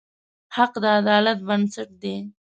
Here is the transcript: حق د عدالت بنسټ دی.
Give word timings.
حق 0.55 0.73
د 0.83 0.85
عدالت 0.99 1.39
بنسټ 1.47 1.89
دی. 2.01 2.15